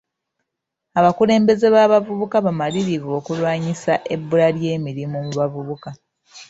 Abakulembeze 0.99 1.67
b'abavubuka 1.75 2.37
bamalirivu 2.45 3.09
okulwanyisa 3.19 3.93
ebbula 4.15 4.47
ly'emirimu 4.55 5.17
mu 5.25 5.31
bavubuka. 5.39 5.89